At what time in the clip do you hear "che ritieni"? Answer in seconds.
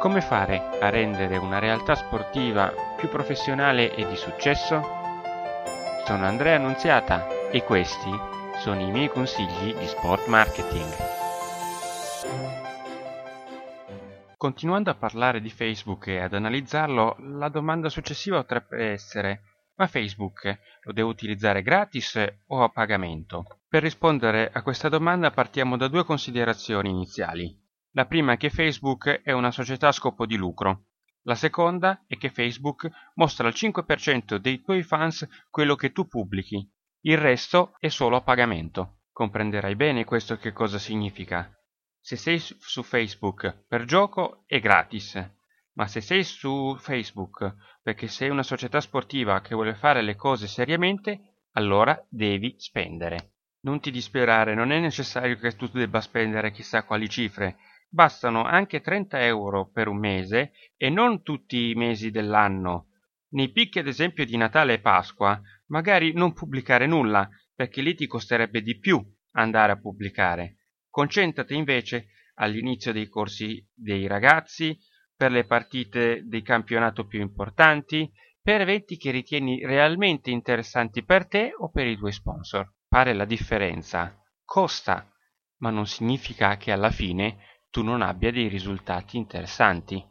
78.96-79.66